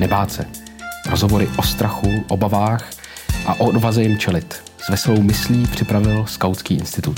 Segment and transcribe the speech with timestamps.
[0.00, 0.44] nebát se.
[1.10, 2.90] Rozhovory o strachu, obavách
[3.46, 4.54] a o odvaze jim čelit.
[4.78, 7.16] S veselou myslí připravil Skautský institut.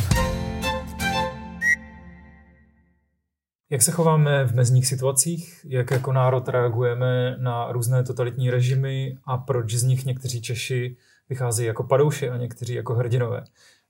[3.71, 5.67] Jak se chováme v mezních situacích?
[5.69, 10.97] Jak jako národ reagujeme na různé totalitní režimy a proč z nich někteří Češi
[11.29, 13.45] vycházejí jako padouši a někteří jako hrdinové?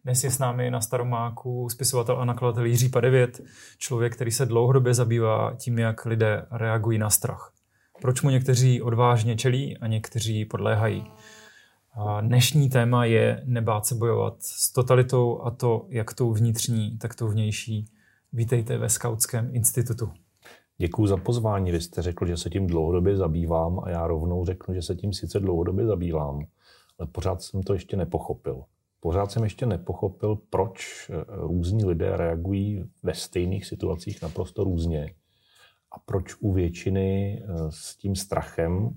[0.04, 3.40] Dnes je s námi na Staromáku spisovatel a nakladatel Jiří Padevět,
[3.78, 7.51] člověk, který se dlouhodobě zabývá tím, jak lidé reagují na strach.
[8.02, 11.04] Proč mu někteří odvážně čelí a někteří podléhají.
[11.92, 17.14] A dnešní téma je nebát se bojovat s totalitou a to jak tou vnitřní, tak
[17.14, 17.84] tou vnější.
[18.32, 20.10] Vítejte ve Skautském institutu.
[20.78, 21.72] Děkuji za pozvání.
[21.72, 25.12] Vy jste řekl, že se tím dlouhodobě zabývám a já rovnou řeknu, že se tím
[25.12, 26.46] sice dlouhodobě zabývám,
[26.98, 28.62] ale pořád jsem to ještě nepochopil.
[29.00, 35.14] Pořád jsem ještě nepochopil, proč eh, různí lidé reagují ve stejných situacích naprosto různě
[35.92, 38.90] a proč u většiny eh, s tím strachem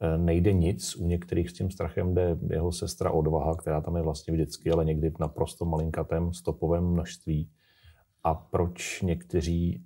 [0.00, 0.96] eh, nejde nic.
[0.96, 4.84] U některých s tím strachem jde jeho sestra odvaha, která tam je vlastně vždycky, ale
[4.84, 7.50] někdy v naprosto malinkatém stopovém množství.
[8.24, 9.84] A proč někteří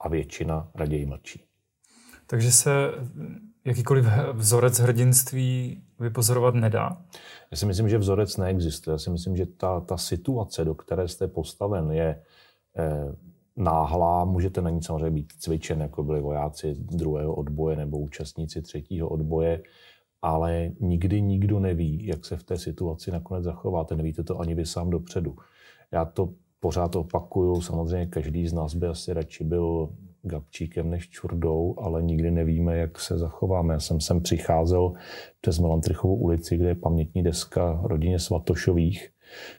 [0.00, 1.44] a většina raději mlčí.
[2.26, 2.70] Takže se
[3.64, 7.02] jakýkoliv vzorec hrdinství vypozorovat nedá?
[7.50, 8.94] Já si myslím, že vzorec neexistuje.
[8.94, 12.22] Já si myslím, že ta, ta situace, do které jste postaven, je
[12.78, 13.14] eh,
[13.56, 14.24] náhlá.
[14.24, 19.62] Můžete na ní samozřejmě být cvičen, jako byli vojáci druhého odboje nebo účastníci třetího odboje,
[20.22, 23.96] ale nikdy nikdo neví, jak se v té situaci nakonec zachováte.
[23.96, 25.36] Nevíte to ani vy sám dopředu.
[25.92, 29.88] Já to pořád opakuju, samozřejmě každý z nás by asi radši byl
[30.22, 33.74] Gabčíkem než Čurdou, ale nikdy nevíme, jak se zachováme.
[33.74, 34.92] Já jsem sem přicházel
[35.40, 39.10] přes Melantrichovou ulici, kde je pamětní deska rodině Svatošových,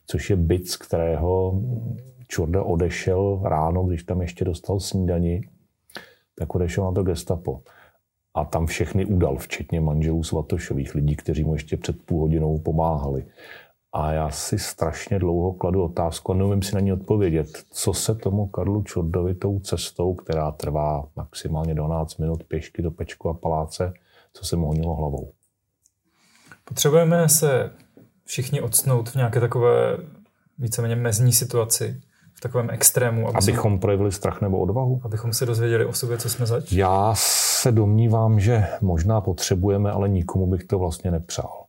[0.08, 1.62] což je byt, z kterého
[2.28, 5.50] Čurda odešel ráno, když tam ještě dostal snídani,
[6.36, 7.62] tak odešel na to gestapo.
[8.34, 13.26] A tam všechny udal, včetně manželů Svatošových, lidí, kteří mu ještě před půl hodinou pomáhali.
[13.94, 18.16] A já si strašně dlouho kladu otázku a neumím si na ní odpovědět, co se
[18.16, 23.94] tomu Karlu Čurdovi tou cestou, která trvá maximálně 12 minut pěšky do Pečku a paláce,
[24.34, 25.32] co se mu honilo hlavou.
[26.66, 27.72] Potřebujeme se
[28.26, 29.98] všichni odsnout v nějaké takové
[30.58, 32.02] víceméně mezní situaci,
[32.36, 33.28] v takovém extrému.
[33.28, 35.02] Aby abychom jsme, projevili strach nebo odvahu?
[35.04, 36.72] Abychom se dozvěděli o sobě, co jsme zač?
[36.72, 41.66] Já se domnívám, že možná potřebujeme, ale nikomu bych to vlastně nepřál.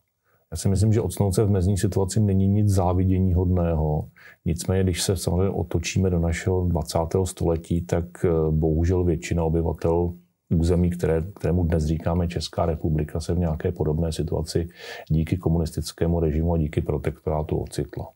[0.51, 4.07] Já si myslím, že odsnout se v mezní situaci není nic závidění hodného.
[4.45, 6.99] Nicméně, když se samozřejmě otočíme do našeho 20.
[7.23, 10.13] století, tak eh, bohužel většina obyvatel
[10.55, 14.67] území, které, kterému dnes říkáme Česká republika, se v nějaké podobné situaci
[15.09, 18.07] díky komunistickému režimu a díky protektorátu ocitla.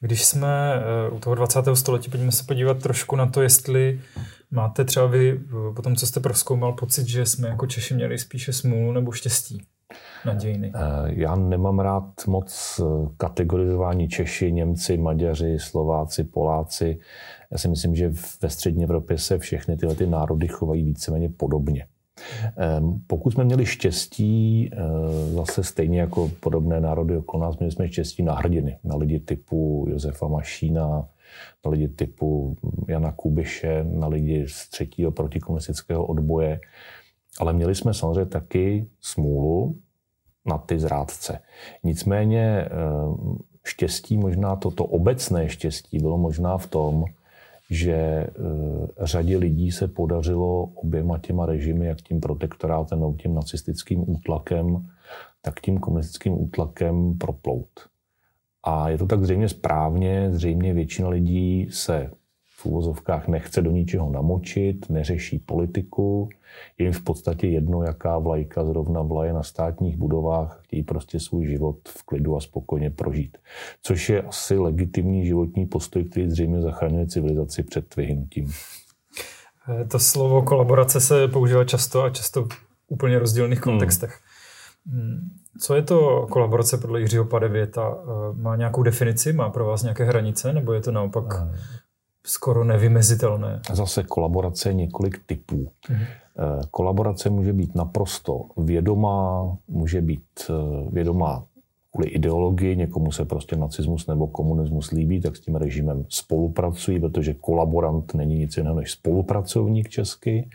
[0.00, 1.64] Když jsme eh, u toho 20.
[1.74, 4.00] století, pojďme se podívat trošku na to, jestli
[4.50, 8.18] máte třeba vy, eh, po tom, co jste proskoumal, pocit, že jsme jako Češi měli
[8.18, 9.62] spíše smůlu nebo štěstí
[10.24, 10.72] na dějiny?
[10.74, 12.80] Eh, já nemám rád moc
[13.16, 16.98] kategorizování Češi, Němci, Maďaři, Slováci, Poláci.
[17.50, 21.86] Já si myslím, že ve střední Evropě se všechny tyhle ty národy chovají víceméně podobně.
[22.56, 24.76] Ehm, pokud jsme měli štěstí, eh,
[25.32, 29.86] zase stejně jako podobné národy okolo nás, měli jsme štěstí na hrdiny, na lidi typu
[29.88, 31.08] Josefa Mašína,
[31.64, 32.56] na lidi typu
[32.88, 36.60] Jana Kubiše, na lidi z třetího protikomunistického odboje,
[37.40, 39.76] ale měli jsme samozřejmě taky smůlu
[40.46, 41.38] na ty zrádce.
[41.84, 47.04] Nicméně ehm, štěstí, možná toto obecné štěstí bylo možná v tom,
[47.70, 48.30] že eh,
[49.00, 54.88] řadě lidí se podařilo oběma těma režimy, jak tím protektorátem nebo tím nacistickým útlakem,
[55.42, 57.70] tak tím komunistickým útlakem proplout.
[58.62, 62.10] A je to tak zřejmě správně, zřejmě většina lidí se
[62.58, 66.28] v úvozovkách nechce do ničeho namočit, neřeší politiku,
[66.78, 71.46] je jim v podstatě jedno, jaká vlajka zrovna vlaje na státních budovách, chtějí prostě svůj
[71.46, 73.38] život v klidu a spokojně prožít.
[73.82, 78.52] Což je asi legitimní životní postoj, který zřejmě zachraňuje civilizaci před vyhnutím.
[79.68, 82.48] Eh, to slovo kolaborace se používá často a často v
[82.88, 83.72] úplně rozdílných hmm.
[83.72, 84.18] kontextech.
[84.86, 85.30] Hmm.
[85.60, 87.96] Co je to kolaborace podle Jiřího Padevěta?
[88.02, 89.32] Eh, má nějakou definici?
[89.32, 90.52] Má pro vás nějaké hranice?
[90.52, 91.52] Nebo je to naopak hmm
[92.28, 93.60] skoro nevymezitelné.
[93.72, 95.70] Zase kolaborace je několik typů.
[95.90, 96.04] Mhm.
[96.70, 100.52] Kolaborace může být naprosto vědomá, může být eh,
[100.90, 101.44] vědomá
[101.92, 107.34] kvůli ideologii, někomu se prostě nacismus nebo komunismus líbí, tak s tím režimem spolupracují, protože
[107.34, 110.48] kolaborant není nic jiného než spolupracovník česky.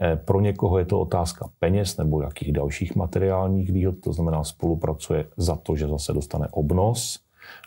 [0.00, 5.26] Eh, pro někoho je to otázka peněz nebo jakých dalších materiálních výhod, to znamená spolupracuje
[5.36, 7.20] za to, že zase dostane obnos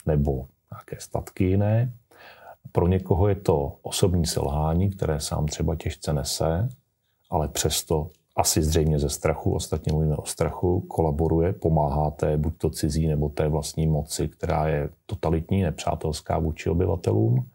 [0.06, 1.92] nebo nějaké statky jiné.
[2.72, 6.70] Pro někoho je to osobní selhání, které sám třeba těžce nese,
[7.30, 12.70] ale přesto asi zřejmě ze strachu, ostatně mluvíme o strachu, kolaboruje, pomáhá té buď to
[12.70, 17.46] cizí nebo té vlastní moci, která je totalitní, nepřátelská vůči obyvatelům.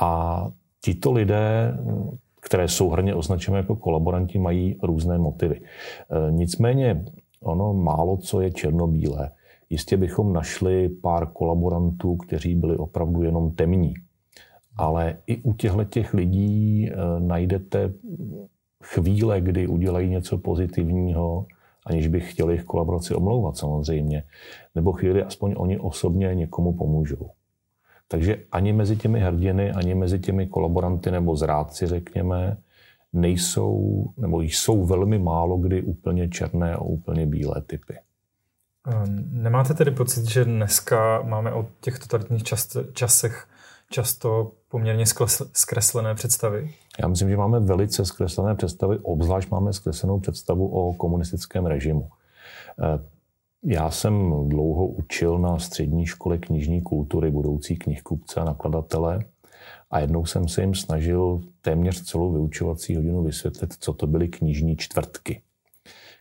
[0.00, 1.78] A tito lidé,
[2.40, 5.60] které souhrně označujeme jako kolaboranti, mají různé motivy.
[5.60, 7.04] E, nicméně
[7.42, 9.30] ono málo co je černobílé.
[9.70, 13.94] Jistě bychom našli pár kolaborantů, kteří byli opravdu jenom temní.
[14.76, 17.92] Ale i u těchto těch lidí e, najdete
[18.84, 21.46] chvíle, kdy udělají něco pozitivního,
[21.86, 24.22] aniž bych chtěl jejich kolaboraci omlouvat samozřejmě,
[24.74, 27.30] nebo chvíli aspoň oni osobně někomu pomůžou.
[28.08, 32.56] Takže ani mezi těmi hrdiny, ani mezi těmi kolaboranty nebo zrádci, řekněme,
[33.12, 37.94] nejsou, nebo jsou velmi málo kdy úplně černé a úplně bílé typy.
[39.30, 43.46] Nemáte tedy pocit, že dneska máme o těch totalitních čas, časech
[43.90, 45.04] často poměrně
[45.52, 46.70] zkreslené představy?
[47.02, 52.08] Já myslím, že máme velice zkreslené představy, obzvlášť máme zkreslenou představu o komunistickém režimu.
[52.82, 53.04] Eh,
[53.64, 59.18] já jsem dlouho učil na střední škole knižní kultury budoucí knihkupce a nakladatele
[59.90, 64.76] a jednou jsem se jim snažil téměř celou vyučovací hodinu vysvětlit, co to byly knižní
[64.76, 65.42] čtvrtky.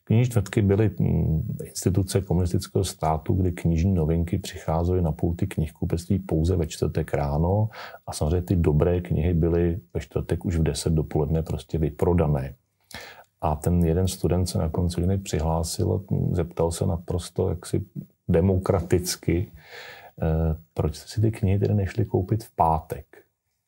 [0.07, 6.55] Knižní čtvrtky byly mm, instituce komunistického státu, kdy knižní novinky přicházely na pulty knihkupectví pouze
[6.55, 7.69] ve čtvrtek ráno
[8.07, 12.55] a samozřejmě ty dobré knihy byly ve čtvrtek už v 10 dopoledne prostě vyprodané.
[13.41, 17.85] A ten jeden student se na konci dny přihlásil a zeptal se naprosto jaksi
[18.27, 19.51] demokraticky,
[20.21, 23.24] eh, proč jste si ty knihy tedy nešli koupit v pátek.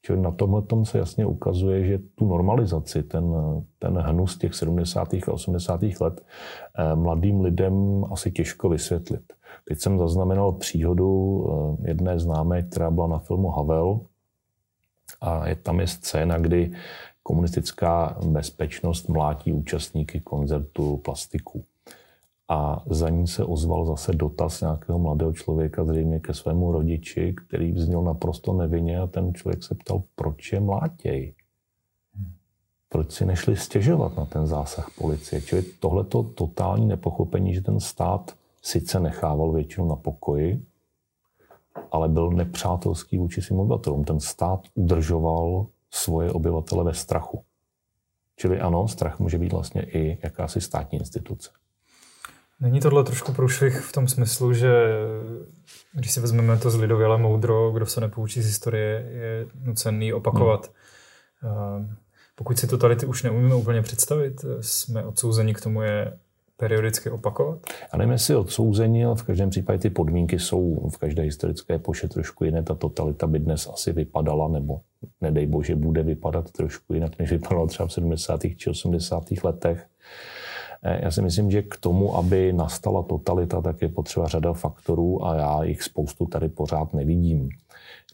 [0.07, 3.23] Čili na tomhle tom se jasně ukazuje, že tu normalizaci, ten,
[3.79, 5.13] ten hnus těch 70.
[5.13, 5.81] a 80.
[5.99, 6.25] let
[6.77, 9.33] eh, mladým lidem asi těžko vysvětlit.
[9.67, 11.43] Teď jsem zaznamenal příhodu
[11.83, 13.99] eh, jedné známé, která byla na filmu Havel
[15.21, 16.71] a je, tam je scéna, kdy
[17.23, 21.63] komunistická bezpečnost mlátí účastníky koncertu plastiku
[22.49, 27.71] a za ní se ozval zase dotaz nějakého mladého člověka, zřejmě ke svému rodiči, který
[27.71, 31.33] vzněl naprosto nevinně a ten člověk se ptal, proč je mlátěj?
[32.89, 35.41] Proč si nešli stěžovat na ten zásah policie?
[35.41, 40.65] Čili tohleto totální nepochopení, že ten stát sice nechával většinu na pokoji,
[41.91, 44.03] ale byl nepřátelský vůči svým obyvatelům.
[44.03, 47.43] Ten stát udržoval svoje obyvatele ve strachu.
[48.35, 51.49] Čili ano, strach může být vlastně i jakási státní instituce.
[52.59, 54.71] Není tohle trošku průšvih v tom smyslu, že
[55.93, 60.71] když si vezmeme to z lidověle moudro, kdo se nepoučí z historie, je nucený opakovat.
[61.39, 61.95] Hmm.
[62.35, 66.17] Pokud si totality už neumíme úplně představit, jsme odsouzeni k tomu je
[66.57, 67.59] periodicky opakovat?
[67.91, 72.07] A nevím, jestli odsouzení, ale v každém případě ty podmínky jsou v každé historické epoše
[72.07, 72.63] trošku jiné.
[72.63, 74.81] Ta totalita by dnes asi vypadala, nebo
[75.21, 78.41] nedej bože, bude vypadat trošku jinak, než vypadala třeba v 70.
[78.57, 79.23] či 80.
[79.43, 79.87] letech.
[80.83, 85.25] Eh, já si myslím, že k tomu, aby nastala totalita, tak je potřeba řada faktorů
[85.25, 87.49] a já jich spoustu tady pořád nevidím.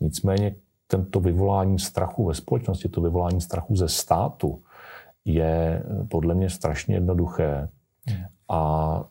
[0.01, 0.55] Nicméně
[0.87, 4.61] tento vyvolání strachu ve společnosti, to vyvolání strachu ze státu,
[5.25, 7.69] je eh, podle mě strašně jednoduché.
[8.49, 9.03] A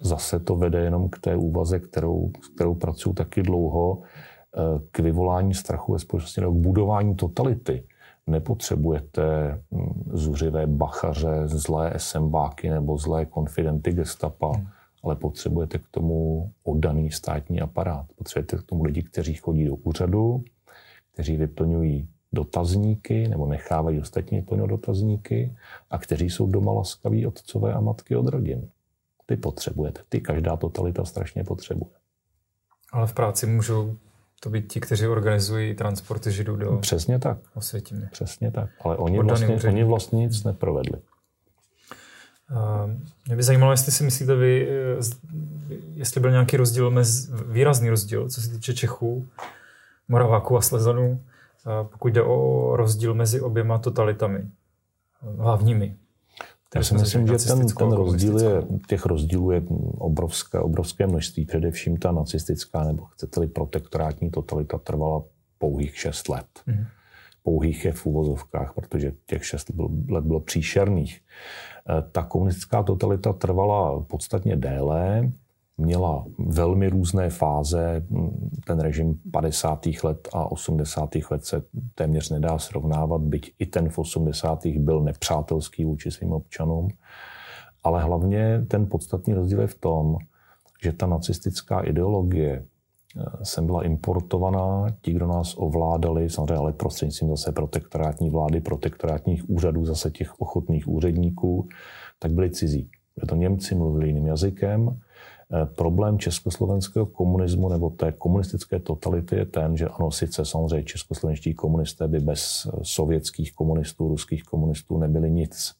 [0.00, 4.60] zase to vede jenom k té úvaze, kterou, kterou pracuji taky dlouho, eh,
[4.90, 7.84] k vyvolání strachu ve společnosti nebo k budování totality
[8.30, 14.66] nepotřebujete hm, zuřivé bachaře, zlé SMBáky nebo zlé konfidenty gestapa, hmm.
[15.02, 18.06] ale potřebujete k tomu oddaný státní aparát.
[18.16, 20.44] Potřebujete k tomu lidi, kteří chodí do úřadu,
[21.12, 25.56] kteří vyplňují dotazníky nebo nechávají ostatní vyplňovat dotazníky
[25.90, 28.68] a kteří jsou doma laskaví otcové a matky od rodin.
[29.26, 30.00] Ty potřebujete.
[30.08, 31.90] Ty každá totalita strašně potřebuje.
[32.92, 33.96] Ale v práci můžou
[34.40, 37.38] to být ti, kteří organizují transporty židů do Přesně tak.
[37.54, 38.08] Osvětimi.
[38.12, 38.70] Přesně tak.
[38.80, 40.98] Ale oni vlastně, oni vlastně nic neprovedli.
[42.50, 42.90] Uh,
[43.26, 48.28] mě by zajímalo, jestli si myslíte vy, eh, jestli byl nějaký rozdíl, mezi, výrazný rozdíl,
[48.28, 49.28] co se týče Čechů,
[50.08, 54.48] Moraváků a Slezanů, uh, pokud jde o rozdíl mezi oběma totalitami,
[55.38, 55.96] hlavními.
[56.74, 59.62] Já si myslím, že ten, ten rozdíl je, těch rozdílů je
[59.98, 61.44] obrovské, obrovské množství.
[61.46, 65.22] Především ta nacistická nebo chcete-li protektorátní totalita trvala
[65.58, 66.46] pouhých šest let.
[66.66, 66.84] Mm.
[67.42, 69.70] Pouhých je v úvozovkách, protože těch šest
[70.08, 71.16] let bylo příšerných.
[71.18, 71.22] E,
[72.12, 75.32] ta komunistická totalita trvala podstatně déle,
[75.80, 78.06] měla velmi různé fáze.
[78.66, 79.86] Ten režim 50.
[80.02, 81.10] let a 80.
[81.30, 81.62] let se
[81.94, 84.66] téměř nedá srovnávat, byť i ten v 80.
[84.66, 86.88] byl nepřátelský vůči svým občanům.
[87.84, 90.16] Ale hlavně ten podstatný rozdíl je v tom,
[90.82, 92.64] že ta nacistická ideologie
[93.42, 99.84] sem byla importovaná, ti, kdo nás ovládali, samozřejmě ale prostřednictvím zase protektorátní vlády, protektorátních úřadů,
[99.84, 101.68] zase těch ochotných úředníků,
[102.18, 102.90] tak byli cizí.
[103.28, 105.00] To Němci mluvili jiným jazykem.
[105.52, 111.54] Eh, problém československého komunismu nebo té komunistické totality je ten, že ano, sice samozřejmě českoslovenští
[111.54, 115.74] komunisté by bez eh, sovětských komunistů, ruských komunistů nebyli nic,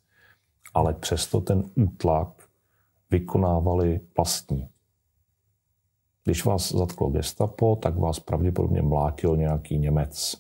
[0.75, 2.29] ale přesto ten útlak
[3.11, 4.69] vykonávali vlastní.
[6.25, 10.37] Když vás zatklo gestapo, tak vás pravděpodobně mlátil nějaký Němec.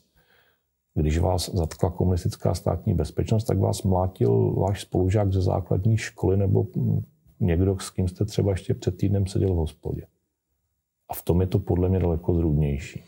[0.94, 6.66] Když vás zatkla komunistická státní bezpečnost, tak vás mlátil váš spolužák ze základní školy nebo
[7.40, 10.06] někdo, s kým jste třeba ještě před týdnem seděl v hospodě.
[11.09, 13.04] A v tom je to podle mě daleko zrůdnější.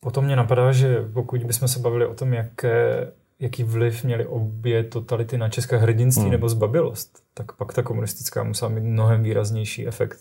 [0.00, 4.84] Potom mě napadá, že pokud bychom se bavili o tom, jaké, jaký vliv měly obě
[4.84, 6.32] totality na české hrdinství hmm.
[6.32, 10.18] nebo zbabilost, tak pak ta komunistická musela mít mnohem výraznější efekt.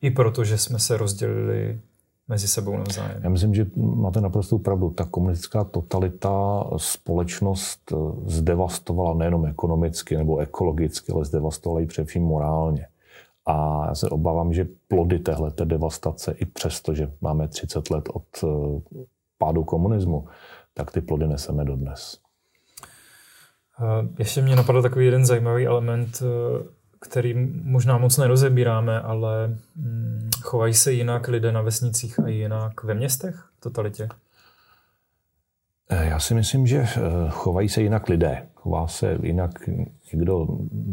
[0.00, 1.80] I proto, že jsme se rozdělili
[2.28, 3.20] mezi sebou navzájem.
[3.22, 4.90] Já myslím, že máte naprostou pravdu.
[4.90, 12.86] Ta komunistická totalita společnost eh, zdevastovala nejenom ekonomicky nebo ekologicky, ale zdevastovala i především morálně.
[13.46, 18.24] A já se obávám, že plody téhle devastace, i přesto, že máme 30 let od
[18.44, 18.46] eh,
[19.38, 20.28] pádu komunismu,
[20.74, 22.18] tak ty plody neseme dodnes.
[23.80, 26.22] Eh, ještě mě napadl takový jeden zajímavý element
[27.02, 32.94] který možná moc nerozebíráme, ale hm, chovají se jinak lidé na vesnicích a jinak ve
[32.94, 34.08] městech totalitě?
[35.90, 38.46] Eh, já si myslím, že eh, chovají se jinak lidé.
[38.54, 39.68] Chová se jinak
[40.12, 40.46] někdo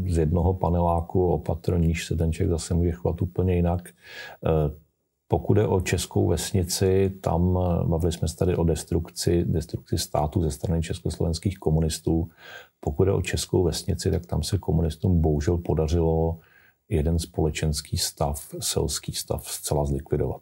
[0.08, 3.90] z jednoho paneláku opatro níž se ten člověk zase může chovat úplně jinak.
[3.90, 4.90] Eh,
[5.28, 10.52] pokud je o českou vesnici, tam bavili jsme se tady o destrukci, destrukci státu ze
[10.52, 12.30] strany československých komunistů.
[12.80, 16.40] Pokud je o českou vesnici, tak tam se komunistům bohužel podařilo
[16.90, 20.42] jeden společenský stav, selský stav zcela zlikvidovat.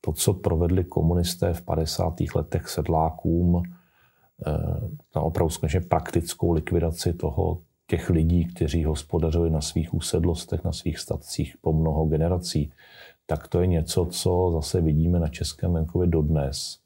[0.00, 2.14] To, co provedli komunisté v 50.
[2.34, 3.62] letech sedlákům,
[4.46, 4.52] eh,
[5.16, 10.98] na opravdu skutečně praktickou likvidaci toho, těch lidí, kteří hospodařili na svých usedlostech, na svých
[10.98, 12.72] statcích po mnoho generací,
[13.26, 16.78] tak to je něco, co zase vidíme na Českém venkově dodnes.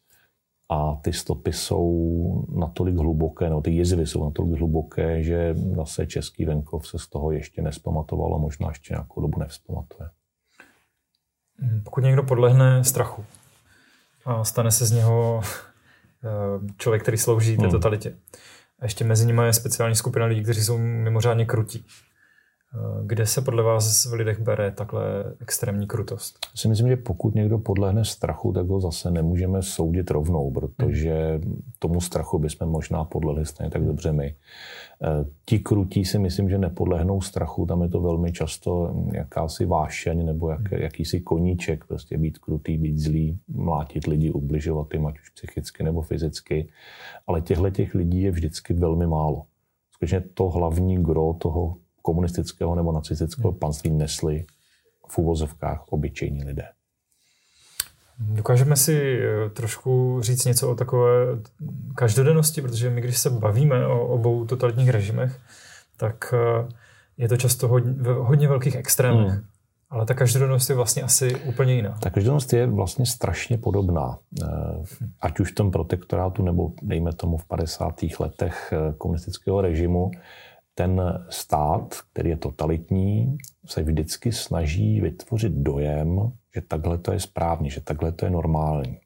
[0.69, 6.45] A ty stopy jsou natolik hluboké, no ty jizvy jsou natolik hluboké, že zase český
[6.45, 10.09] venkov se z toho ještě nespamatovalo, možná ještě nějakou dobu nevzpamatuje.
[11.59, 13.25] Hmm, pokud někdo podlehne strachu
[14.25, 15.41] a stane se z něho
[16.25, 17.71] eh, člověk, který slouží té hmm.
[17.71, 18.17] totalitě,
[18.81, 21.87] a ještě mezi nimi je speciální skupina lidí, kteří jsou mimořádně krutí,
[23.03, 25.05] kde se podle vás v lidech bere takhle
[25.41, 26.39] extrémní krutost?
[26.45, 31.41] Já si myslím, že pokud někdo podlehne strachu, tak ho zase nemůžeme soudit rovnou, protože
[31.79, 34.35] tomu strachu bychom možná podlehli stejně tak dobře my.
[35.03, 40.27] Eh, ti krutí si myslím, že nepodlehnou strachu, tam je to velmi často jakási vášeň
[40.27, 45.31] nebo jak, jakýsi koníček, prostě být krutý, být zlý, mlátit lidi, ubližovat jim, ať už
[45.31, 46.69] psychicky nebo fyzicky.
[47.27, 49.43] Ale těchto těch lidí je vždycky velmi málo.
[49.93, 51.77] Skutečně to hlavní gro toho
[52.07, 53.59] komunistického nebo nacistického hmm.
[53.59, 54.45] panství nesli
[55.09, 56.65] v úvozovkách obyčejní lidé.
[58.19, 61.11] Dokážeme si eh, trošku říct něco o takové
[61.95, 65.41] každodennosti, protože my, když se bavíme o obou totalitních režimech,
[65.97, 66.69] tak eh,
[67.17, 69.33] je to často hodně, hodně velkých extrémech.
[69.33, 69.43] Hmm.
[69.91, 71.99] Ale ta každodennost je vlastně asi úplně jiná.
[72.03, 74.19] Ta každodennost je vlastně strašně podobná.
[74.43, 74.47] Eh,
[75.21, 78.21] ať už v tom protektorátu, nebo dejme tomu v 50.
[78.21, 80.11] letech komunistického režimu,
[80.79, 87.71] ten stát, který je totalitní, se vždycky snaží vytvořit dojem, že takhle to je správně,
[87.71, 88.99] že takhle to je normální.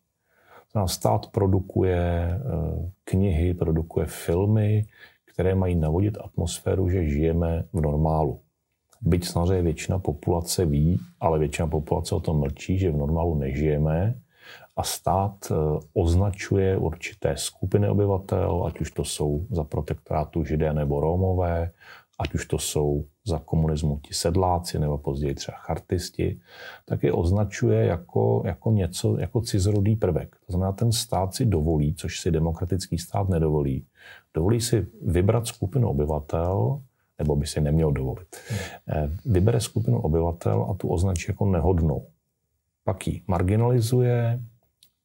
[0.87, 4.87] Stát produkuje eh, knihy, produkuje filmy,
[5.33, 8.41] které mají navodit atmosféru, že žijeme v normálu.
[9.01, 14.15] Byť samozřejmě většina populace ví, ale většina populace o tom mlčí, že v normálu nežijeme
[14.77, 15.55] a stát eh,
[15.93, 21.71] označuje určité skupiny obyvatel, ať už to jsou za protektorátu židé nebo Rómové,
[22.19, 26.41] ať už to jsou za komunismu ti sedláci nebo později třeba chartisti,
[26.85, 30.37] tak je označuje jako, jako něco, jako cizorodý prvek.
[30.47, 33.85] To znamená, ten stát si dovolí, což si demokratický stát nedovolí,
[34.35, 36.81] dovolí si vybrat skupinu obyvatel,
[37.19, 38.37] nebo by si neměl dovolit.
[38.89, 42.07] Eh, vybere skupinu obyvatel a tu označí jako nehodnou.
[42.85, 44.41] Pak ji marginalizuje,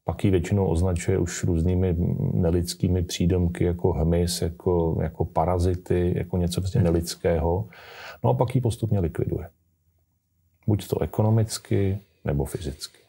[0.06, 1.96] pak ji většinou označuje už různými
[2.34, 7.68] nelidskými přídomky jako hmyz, jako, jako parazity, jako něco prostě nelidského.
[8.24, 9.50] No a pak ji postupně likviduje.
[10.68, 13.00] Buď to ekonomicky, nebo fyzicky.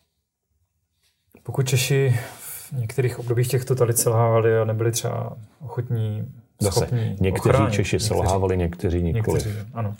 [1.42, 7.50] Pokud Češi v některých obdobích těch totalit selhávali a nebyli třeba ochotní, schopní Zase, někteří
[7.50, 9.38] ochránit, Češi někteří, selhávali, někteří nikoli.
[9.38, 9.96] Někteří, ano.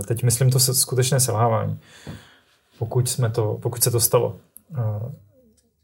[0.00, 1.78] E, teď myslím to skutečné selhávání.
[2.78, 4.36] pokud, jsme to, pokud se to stalo.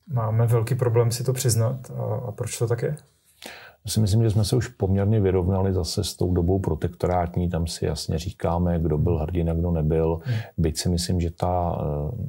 [0.09, 2.97] Máme velký problém si to přiznat a, a proč to tak je?
[3.87, 7.67] Já si myslím, že jsme se už poměrně vyrovnali zase s tou dobou protektorátní, tam
[7.67, 10.21] si jasně říkáme, kdo byl hrdina, kdo nebyl.
[10.25, 10.37] Hmm.
[10.59, 11.79] Byť si myslím, že ta,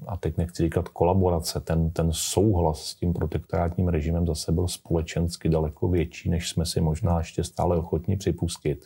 [0.07, 5.50] a teď nechci říkat kolaborace, ten, ten souhlas s tím protektorátním režimem zase byl společensky
[5.50, 8.86] daleko větší, než jsme si možná ještě stále ochotní připustit.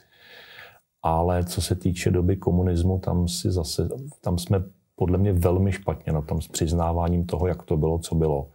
[1.03, 3.89] Ale co se týče doby komunismu, tam, si zase,
[4.21, 4.63] tam jsme
[4.95, 8.49] podle mě velmi špatně na tom s přiznáváním toho, jak to bylo, co bylo.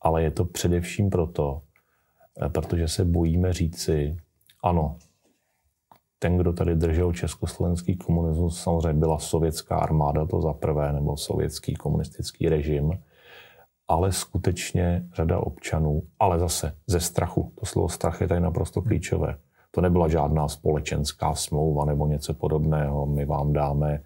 [0.00, 1.62] Ale je to především proto,
[2.40, 4.16] Eh, protože se bojíme říci,
[4.64, 4.96] ano,
[6.18, 11.74] ten, kdo tady držel československý komunismus, samozřejmě byla sovětská armáda, to za prvé, nebo sovětský
[11.74, 13.02] komunistický režim,
[13.88, 17.52] ale skutečně řada občanů, ale zase ze strachu.
[17.54, 19.36] To slovo strach je tady naprosto klíčové.
[19.70, 23.06] To nebyla žádná společenská smlouva nebo něco podobného.
[23.06, 24.02] My vám dáme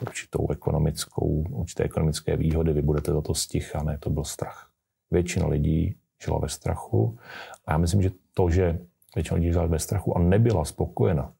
[0.00, 3.82] určitou ekonomickou, určité ekonomické výhody, vy budete za to sticha.
[3.82, 4.70] Ne, to byl strach.
[5.10, 7.18] Většina lidí žila ve strachu.
[7.66, 8.78] A já myslím, že to, že
[9.14, 11.32] většina lidí žila ve strachu a nebyla spokojena,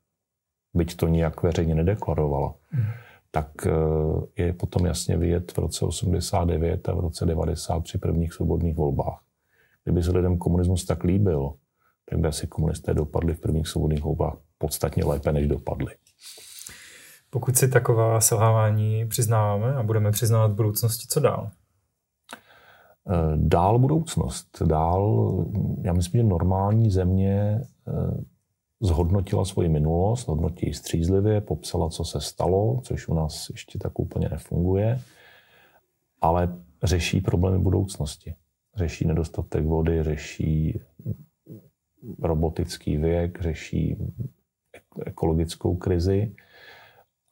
[0.75, 2.85] byť to nijak veřejně nedeklarovala, hmm.
[3.31, 8.33] tak eh, je potom jasně vidět v roce 89 a v roce 90 při prvních
[8.33, 9.21] svobodných volbách.
[9.85, 11.53] Kdyby se lidem komunismus tak líbil,
[12.11, 15.95] tak by asi komunisté dopadli v prvních svobodných volbách podstatně lépe, než dopadli.
[17.37, 21.51] Pokud si taková selhávání přiznáváme a budeme přiznávat v budoucnosti, co dál?
[23.09, 24.63] Eh, dál budoucnost.
[24.63, 25.35] Dál,
[25.83, 27.93] já myslím, že normální země eh,
[28.81, 34.29] zhodnotila svoji minulost, hodnotí střízlivě, popsala, co se stalo, což u nás ještě tak úplně
[34.29, 35.01] nefunguje,
[36.21, 38.35] ale řeší problémy budoucnosti.
[38.77, 40.81] Řeší nedostatek vody, řeší
[42.23, 43.97] robotický věk, řeší
[45.07, 46.35] ekologickou krizi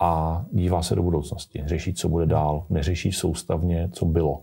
[0.01, 1.63] a dívá se do budoucnosti.
[1.67, 2.67] Řeší, co bude dál.
[2.71, 4.43] Neřeší soustavně, co bylo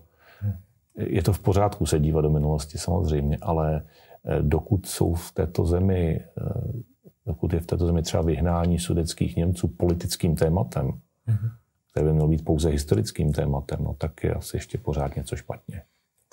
[0.95, 3.81] je to v pořádku se dívat do minulosti samozřejmě, ale
[4.25, 6.71] eh, dokud jsou v této zemi, eh,
[7.25, 11.51] dokud je v této zemi třeba vyhnání sudeckých Němců politickým tématem, mm-hmm.
[11.91, 15.81] které by mělo být pouze historickým tématem, no tak je asi ještě pořád něco špatně.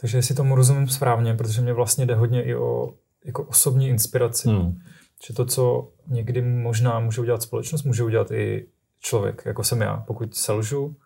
[0.00, 4.48] Takže jestli tomu rozumím správně, protože mě vlastně jde hodně i o jako osobní inspiraci,
[4.48, 4.78] hmm.
[5.26, 8.66] že to, co někdy možná může udělat společnost, může udělat i
[9.00, 9.96] člověk, jako jsem já.
[9.96, 10.96] Pokud selžu,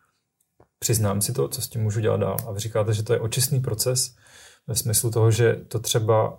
[0.79, 2.37] přiznám si to, co s tím můžu dělat dál.
[2.47, 4.17] A vy říkáte, že to je očistný proces
[4.67, 6.39] ve smyslu toho, že to třeba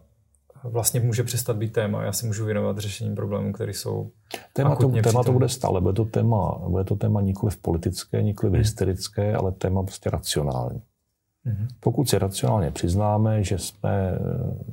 [0.64, 2.04] vlastně může přestat být téma.
[2.04, 4.12] Já si můžu věnovat řešením problémů, které jsou
[4.54, 8.22] Téma to, téma to bude stále, bude to téma, bude to téma nikoli v politické,
[8.22, 8.62] nikoli v hmm.
[8.62, 10.82] hysterické, ale téma prostě racionální.
[11.46, 11.68] Hmm.
[11.80, 14.20] Pokud si racionálně přiznáme, že jsme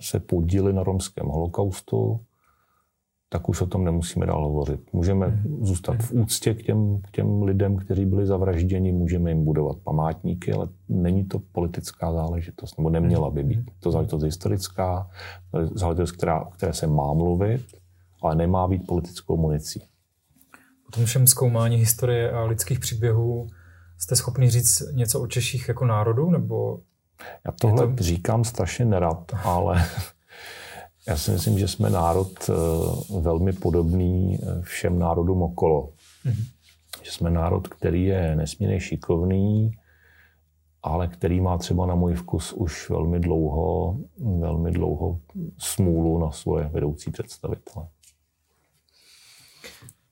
[0.01, 2.21] se podíli na romském holokaustu,
[3.33, 4.93] tak už o tom nemusíme dál hovořit.
[4.93, 5.67] Můžeme hmm.
[5.67, 10.53] zůstat v úctě k těm, k těm lidem, kteří byli zavražděni, můžeme jim budovat památníky,
[10.53, 13.71] ale není to politická záležitost, nebo neměla by být.
[13.81, 15.11] To záležitost historická,
[15.75, 17.67] záležitost, která, o které se má mluvit,
[18.23, 19.83] ale nemá být politickou municí.
[20.87, 23.47] Po tom všem zkoumání historie a lidských příběhů
[23.99, 26.81] jste schopni říct něco o Češích jako národu, nebo
[27.47, 28.03] já tohle to...
[28.03, 29.87] říkám strašně nerad, ale
[31.09, 32.53] já si myslím, že jsme národ eh,
[33.21, 35.93] velmi podobný eh, všem národům okolo.
[36.27, 36.45] Mm-hmm.
[37.03, 39.71] Že jsme národ, který je nesmírně šikovný,
[40.83, 43.97] ale který má třeba na můj vkus už velmi dlouho,
[44.41, 45.19] velmi dlouho
[45.59, 47.87] smůlu na svoje vedoucí představitele.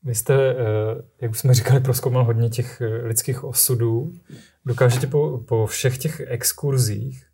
[0.02, 0.56] Vy jste, eh,
[1.20, 4.12] jak už jsme říkali, proskoumal hodně těch lidských osudů.
[4.64, 7.27] Dokážete po, po všech těch exkurzích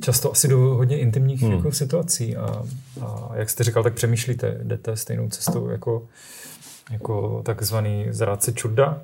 [0.00, 1.52] často asi do hodně intimních hmm.
[1.52, 2.62] jako situací a,
[3.00, 6.06] a jak jste říkal, tak přemýšlíte, jdete stejnou cestou jako,
[6.90, 9.02] jako takzvaný zrádce čurda.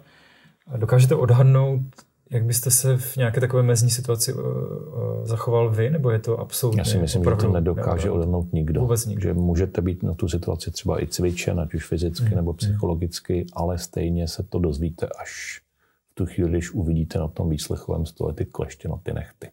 [0.77, 1.81] Dokážete odhadnout,
[2.31, 4.47] jak byste se v nějaké takové mezní situaci uh, uh,
[5.25, 8.81] zachoval vy, nebo je to absolutně Já si myslím, že to nedokáže odhadnout nikdo.
[8.81, 9.23] Vůbec nikdo.
[9.23, 12.37] Že můžete být na tu situaci třeba i cvičen, ať už fyzicky hmm.
[12.37, 12.57] nebo hmm.
[12.57, 13.49] psychologicky, hmm.
[13.53, 15.63] ale stejně se to dozvíte až
[16.11, 19.51] v tu chvíli, když uvidíte na tom výslechovém stole ty kleště na ty nechty.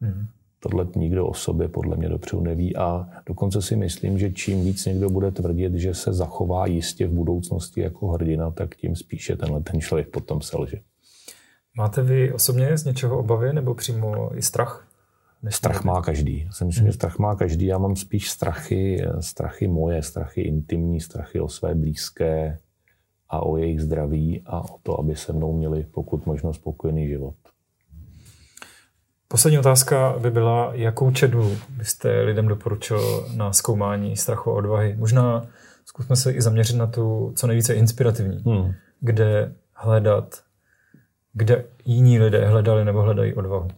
[0.00, 0.26] Hmm.
[0.62, 4.84] Tohle nikdo o sobě podle mě dopředu neví a dokonce si myslím, že čím víc
[4.84, 9.60] někdo bude tvrdit, že se zachová jistě v budoucnosti jako hrdina, tak tím spíše tenhle
[9.60, 10.80] ten člověk potom selže.
[11.76, 14.86] Máte vy osobně z něčeho obavy nebo přímo i strach?
[15.48, 16.44] Strach má každý.
[16.44, 16.92] Já si myslím, hmm.
[16.92, 17.66] že strach má každý.
[17.66, 22.58] Já mám spíš strachy, strachy moje, strachy intimní, strachy o své blízké
[23.28, 27.34] a o jejich zdraví a o to, aby se mnou měli pokud možno spokojený život.
[29.32, 34.96] Poslední otázka by byla, jakou čedu byste lidem doporučil na zkoumání strachu a odvahy?
[34.98, 35.46] Možná
[35.84, 38.72] zkusme se i zaměřit na tu co nejvíce inspirativní, hmm.
[39.00, 40.42] kde hledat
[41.32, 43.68] kde jiní lidé hledali nebo hledají odvahu?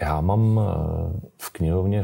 [0.00, 2.02] Já mám eh, v knihovně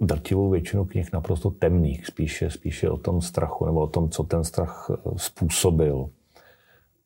[0.00, 4.44] drtivou většinu knih naprosto temných, spíše, spíše o tom strachu nebo o tom, co ten
[4.44, 6.10] strach eh, způsobil.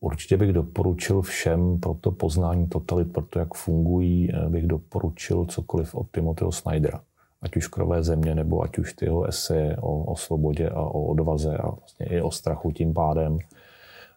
[0.00, 5.44] Určitě bych doporučil všem pro to poznání totalit, pro to, jak fungují, eh, bych doporučil
[5.44, 7.00] cokoliv od Timothyho Snydera.
[7.42, 11.02] Ať už Krové země, nebo ať už ty jeho eseje o, o svobodě a o
[11.02, 13.38] odvaze a vlastně i o strachu tím pádem.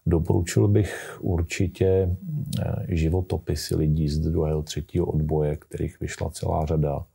[0.05, 2.15] Doporučil bych určitě
[2.59, 7.05] eh, životopisy lidí z druhého, třetího odboje, kterých vyšla celá řada.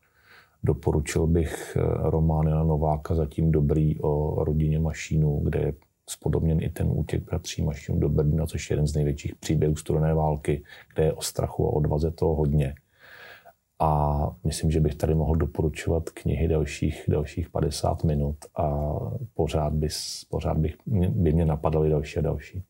[0.64, 5.72] Doporučil bych eh, román Jana Nováka Zatím dobrý o rodině Mašínů, kde je
[6.09, 10.14] spodobněn i ten útěk bratří Mašínů do Berlína, což je jeden z největších příběhů studené
[10.14, 10.62] války,
[10.94, 12.75] kde je o strachu a odvaze toho hodně.
[13.81, 18.94] A myslím, že bych tady mohl doporučovat knihy dalších, dalších 50 minut a
[19.35, 20.75] pořád, bys, pořád bych,
[21.09, 22.62] by mě napadaly další a další.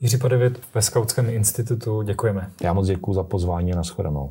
[0.00, 2.50] Jiří Padevět ve Skautském institutu, děkujeme.
[2.62, 4.30] Já moc děkuji za pozvání a nashledanou.